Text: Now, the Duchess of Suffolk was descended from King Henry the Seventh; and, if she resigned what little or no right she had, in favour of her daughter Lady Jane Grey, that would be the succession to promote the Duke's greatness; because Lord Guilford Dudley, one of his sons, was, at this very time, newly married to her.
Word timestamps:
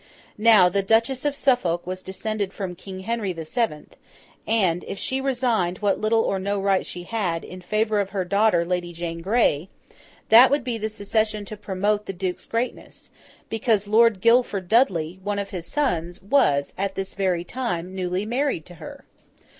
Now, 0.39 0.67
the 0.67 0.81
Duchess 0.81 1.25
of 1.25 1.35
Suffolk 1.35 1.85
was 1.85 2.01
descended 2.01 2.53
from 2.53 2.73
King 2.73 3.01
Henry 3.01 3.33
the 3.33 3.45
Seventh; 3.45 3.97
and, 4.47 4.83
if 4.87 4.97
she 4.97 5.21
resigned 5.21 5.77
what 5.77 6.01
little 6.01 6.23
or 6.23 6.39
no 6.39 6.59
right 6.59 6.83
she 6.83 7.03
had, 7.03 7.43
in 7.43 7.61
favour 7.61 7.99
of 7.99 8.09
her 8.09 8.25
daughter 8.25 8.65
Lady 8.65 8.93
Jane 8.93 9.21
Grey, 9.21 9.69
that 10.29 10.49
would 10.49 10.63
be 10.63 10.79
the 10.79 10.89
succession 10.89 11.45
to 11.45 11.55
promote 11.55 12.07
the 12.07 12.13
Duke's 12.13 12.47
greatness; 12.47 13.11
because 13.47 13.85
Lord 13.85 14.21
Guilford 14.21 14.67
Dudley, 14.67 15.19
one 15.23 15.37
of 15.37 15.51
his 15.51 15.67
sons, 15.67 16.19
was, 16.19 16.73
at 16.79 16.95
this 16.95 17.13
very 17.13 17.43
time, 17.43 17.93
newly 17.93 18.25
married 18.25 18.65
to 18.65 18.73
her. 18.81 19.05